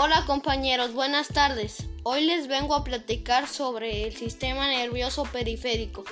Hola 0.00 0.26
compañeros, 0.26 0.94
buenas 0.94 1.26
tardes. 1.26 1.88
Hoy 2.04 2.24
les 2.24 2.46
vengo 2.46 2.76
a 2.76 2.84
platicar 2.84 3.48
sobre 3.48 4.04
el 4.06 4.14
sistema 4.14 4.68
nervioso 4.68 5.24
periférico. 5.24 6.04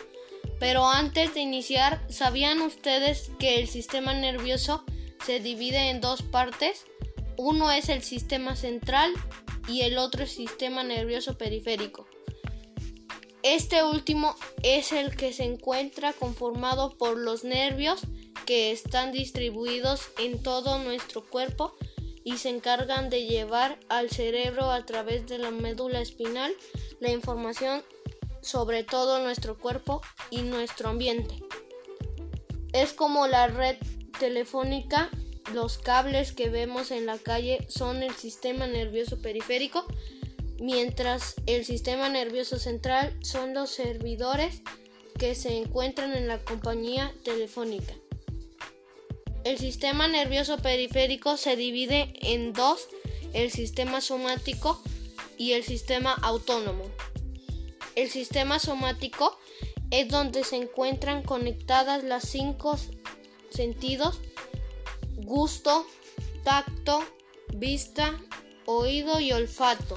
Pero 0.59 0.89
antes 0.89 1.35
de 1.35 1.41
iniciar, 1.43 2.05
¿sabían 2.09 2.63
ustedes 2.63 3.31
que 3.39 3.61
el 3.61 3.69
sistema 3.69 4.13
nervioso 4.13 4.85
se 5.25 5.39
divide 5.39 5.91
en 5.91 6.01
dos 6.01 6.23
partes? 6.23 6.85
Uno 7.37 7.71
es 7.71 7.89
el 7.89 8.03
sistema 8.03 8.57
central 8.57 9.13
y 9.69 9.83
el 9.83 9.99
otro 9.99 10.25
es 10.25 10.31
el 10.31 10.49
sistema 10.49 10.83
nervioso 10.83 11.39
periférico. 11.39 12.09
Este 13.45 13.85
último 13.85 14.35
es 14.65 14.91
el 14.91 15.17
que 15.17 15.33
se 15.33 15.45
encuentra 15.45 16.13
conformado 16.13 16.99
por 16.99 17.17
los 17.17 17.45
nervios 17.45 18.01
que 18.47 18.73
están 18.73 19.13
distribuidos 19.13 20.09
en 20.19 20.43
todo 20.43 20.81
nuestro 20.81 21.25
cuerpo 21.25 21.77
y 22.27 22.39
se 22.39 22.49
encargan 22.49 23.09
de 23.09 23.25
llevar 23.25 23.79
al 23.89 24.11
cerebro 24.11 24.73
a 24.73 24.85
través 24.85 25.29
de 25.29 25.39
la 25.39 25.53
médula 25.53 26.01
espinal 26.01 26.53
la 26.99 27.13
información 27.13 27.85
sobre 28.43 28.83
todo 28.83 29.21
nuestro 29.21 29.57
cuerpo 29.57 30.03
y 30.29 30.43
nuestro 30.43 30.89
ambiente. 30.89 31.37
Es 32.73 32.93
como 32.93 33.29
la 33.29 33.47
red 33.47 33.77
telefónica, 34.19 35.09
los 35.55 35.79
cables 35.79 36.33
que 36.33 36.49
vemos 36.49 36.91
en 36.91 37.07
la 37.07 37.17
calle 37.17 37.65
son 37.69 38.03
el 38.03 38.15
sistema 38.17 38.67
nervioso 38.67 39.23
periférico, 39.23 39.87
mientras 40.59 41.37
el 41.47 41.65
sistema 41.65 42.09
nervioso 42.09 42.59
central 42.59 43.17
son 43.23 43.55
los 43.55 43.71
servidores 43.71 44.63
que 45.17 45.37
se 45.37 45.57
encuentran 45.59 46.13
en 46.13 46.27
la 46.27 46.43
compañía 46.45 47.15
telefónica. 47.23 47.95
El 49.47 49.59
sistema 49.59 50.09
nervioso 50.09 50.59
periférico 50.59 51.37
se 51.37 51.55
divide 51.55 52.13
en 52.21 52.53
dos, 52.53 52.89
el 53.33 53.53
sistema 53.53 54.01
somático 54.01 54.83
y 55.39 55.53
el 55.53 55.63
sistema 55.63 56.15
autónomo. 56.15 56.83
El 57.95 58.11
sistema 58.11 58.59
somático 58.59 59.39
es 59.93 60.09
donde 60.09 60.43
se 60.43 60.57
encuentran 60.57 61.23
conectadas 61.23 62.03
las 62.03 62.29
cinco 62.29 62.77
sentidos, 63.51 64.19
gusto, 65.15 65.87
tacto, 66.43 67.05
vista, 67.55 68.19
oído 68.65 69.21
y 69.21 69.31
olfato, 69.31 69.97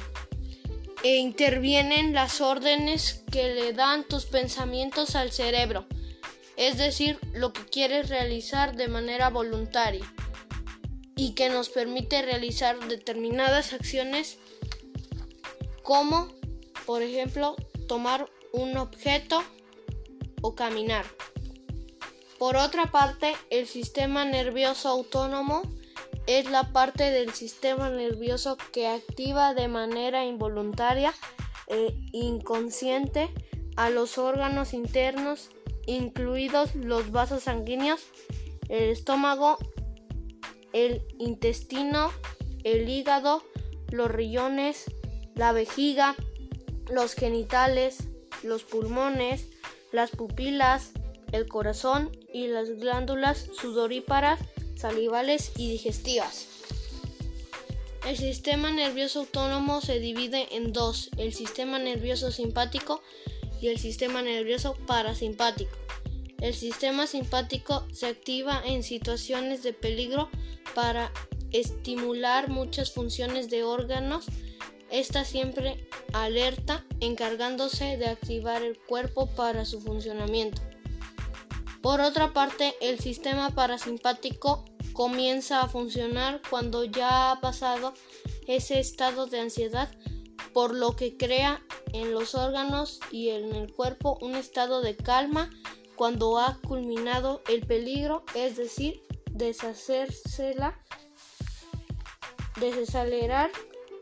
e 1.01 1.15
intervienen 1.15 2.13
las 2.13 2.39
órdenes 2.39 3.23
que 3.31 3.55
le 3.55 3.73
dan 3.73 4.07
tus 4.07 4.27
pensamientos 4.27 5.15
al 5.15 5.31
cerebro 5.31 5.87
es 6.59 6.77
decir, 6.77 7.17
lo 7.33 7.53
que 7.53 7.63
quieres 7.63 8.09
realizar 8.09 8.75
de 8.75 8.89
manera 8.89 9.29
voluntaria 9.29 10.05
y 11.15 11.33
que 11.33 11.47
nos 11.49 11.69
permite 11.69 12.21
realizar 12.21 12.77
determinadas 12.89 13.71
acciones 13.71 14.37
como, 15.83 16.27
por 16.85 17.01
ejemplo, 17.01 17.55
tomar 17.87 18.29
un 18.51 18.75
objeto 18.75 19.41
o 20.41 20.53
caminar. 20.53 21.05
Por 22.37 22.57
otra 22.57 22.91
parte, 22.91 23.37
el 23.49 23.65
sistema 23.65 24.25
nervioso 24.25 24.89
autónomo 24.89 25.61
es 26.27 26.51
la 26.51 26.73
parte 26.73 27.09
del 27.09 27.33
sistema 27.33 27.89
nervioso 27.89 28.57
que 28.73 28.89
activa 28.89 29.53
de 29.53 29.69
manera 29.69 30.25
involuntaria 30.25 31.13
e 31.67 31.95
inconsciente 32.11 33.29
a 33.77 33.89
los 33.89 34.17
órganos 34.17 34.73
internos 34.73 35.51
incluidos 35.89 36.75
los 36.75 37.11
vasos 37.11 37.43
sanguíneos, 37.43 38.01
el 38.69 38.89
estómago, 38.89 39.57
el 40.73 41.01
intestino, 41.17 42.11
el 42.63 42.87
hígado, 42.87 43.43
los 43.91 44.11
riñones, 44.11 44.85
la 45.35 45.51
vejiga, 45.51 46.15
los 46.89 47.13
genitales, 47.13 48.07
los 48.43 48.63
pulmones, 48.63 49.47
las 49.91 50.11
pupilas, 50.11 50.91
el 51.31 51.47
corazón 51.47 52.11
y 52.33 52.47
las 52.47 52.69
glándulas 52.69 53.49
sudoríparas, 53.59 54.39
salivales 54.75 55.51
y 55.57 55.71
digestivas. 55.71 56.47
El 58.07 58.17
sistema 58.17 58.71
nervioso 58.71 59.21
autónomo 59.21 59.81
se 59.81 59.99
divide 59.99 60.55
en 60.55 60.71
dos, 60.71 61.09
el 61.17 61.33
sistema 61.33 61.79
nervioso 61.79 62.31
simpático 62.31 63.01
y 63.61 63.67
el 63.67 63.79
sistema 63.79 64.21
nervioso 64.21 64.75
parasimpático. 64.87 65.77
El 66.39 66.53
sistema 66.53 67.05
simpático 67.05 67.85
se 67.91 68.07
activa 68.07 68.61
en 68.65 68.83
situaciones 68.83 69.61
de 69.61 69.73
peligro 69.73 70.29
para 70.73 71.11
estimular 71.51 72.49
muchas 72.49 72.91
funciones 72.91 73.49
de 73.49 73.63
órganos. 73.63 74.25
Está 74.89 75.25
siempre 75.25 75.87
alerta, 76.13 76.85
encargándose 76.99 77.97
de 77.97 78.07
activar 78.07 78.63
el 78.63 78.77
cuerpo 78.77 79.27
para 79.27 79.65
su 79.65 79.81
funcionamiento. 79.81 80.61
Por 81.81 82.01
otra 82.01 82.33
parte, 82.33 82.75
el 82.81 82.99
sistema 82.99 83.51
parasimpático 83.51 84.65
comienza 84.93 85.61
a 85.61 85.69
funcionar 85.69 86.41
cuando 86.49 86.83
ya 86.83 87.31
ha 87.31 87.41
pasado 87.41 87.93
ese 88.47 88.79
estado 88.79 89.27
de 89.27 89.39
ansiedad, 89.39 89.89
por 90.53 90.75
lo 90.75 90.95
que 90.95 91.17
crea 91.17 91.63
en 91.93 92.13
los 92.13 92.35
órganos 92.35 92.99
y 93.11 93.29
en 93.29 93.55
el 93.55 93.71
cuerpo 93.73 94.17
un 94.21 94.35
estado 94.35 94.81
de 94.81 94.95
calma 94.95 95.49
cuando 95.95 96.37
ha 96.39 96.59
culminado 96.61 97.41
el 97.49 97.65
peligro, 97.65 98.23
es 98.33 98.55
decir, 98.55 99.01
deshacérsela, 99.31 100.79
desacelerar 102.59 103.51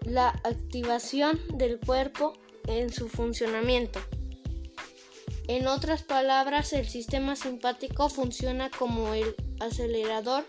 la 0.02 0.30
activación 0.44 1.40
del 1.54 1.80
cuerpo 1.80 2.34
en 2.68 2.92
su 2.92 3.10
funcionamiento. 3.10 4.00
En 5.48 5.68
otras 5.68 6.04
palabras, 6.04 6.74
el 6.74 6.88
sistema 6.88 7.36
simpático 7.36 8.10
funciona 8.10 8.70
como 8.70 9.14
el 9.14 9.36
acelerador 9.60 10.46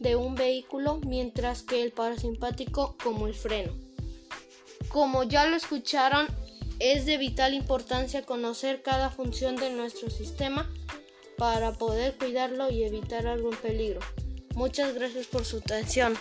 de 0.00 0.16
un 0.16 0.34
vehículo, 0.34 1.00
mientras 1.06 1.62
que 1.62 1.82
el 1.82 1.92
parasimpático 1.92 2.96
como 3.02 3.26
el 3.26 3.34
freno. 3.34 3.87
Como 4.98 5.22
ya 5.22 5.46
lo 5.46 5.54
escucharon, 5.54 6.26
es 6.80 7.06
de 7.06 7.18
vital 7.18 7.54
importancia 7.54 8.22
conocer 8.26 8.82
cada 8.82 9.10
función 9.10 9.54
de 9.54 9.70
nuestro 9.70 10.10
sistema 10.10 10.68
para 11.36 11.72
poder 11.72 12.16
cuidarlo 12.16 12.68
y 12.68 12.82
evitar 12.82 13.28
algún 13.28 13.54
peligro. 13.54 14.00
Muchas 14.56 14.96
gracias 14.96 15.28
por 15.28 15.44
su 15.44 15.58
atención. 15.58 16.18